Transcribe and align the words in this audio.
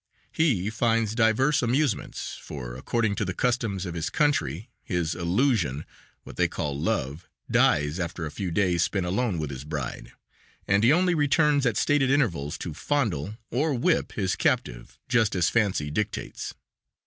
He 0.31 0.71
finds 0.71 1.13
divers 1.13 1.61
amusements, 1.61 2.35
for, 2.41 2.75
according 2.75 3.13
to 3.17 3.23
the 3.23 3.35
customs 3.35 3.85
of 3.85 3.93
his 3.93 4.09
country, 4.09 4.71
his 4.81 5.13
"illusion" 5.13 5.85
(what 6.23 6.37
they 6.37 6.47
call 6.47 6.75
love) 6.75 7.29
dies 7.51 7.99
after 7.99 8.25
a 8.25 8.31
few 8.31 8.49
days 8.49 8.81
spent 8.81 9.05
alone 9.05 9.37
with 9.37 9.51
his 9.51 9.63
bride, 9.63 10.11
and 10.67 10.83
he 10.83 10.91
only 10.91 11.13
returns 11.13 11.67
at 11.67 11.77
stated 11.77 12.09
intervals 12.09 12.57
to 12.57 12.73
fondle 12.73 13.35
or 13.51 13.75
whip 13.75 14.13
his 14.13 14.35
captive 14.35 14.97
just 15.07 15.35
as 15.35 15.49
fancy 15.51 15.91
dictates. 15.91 16.55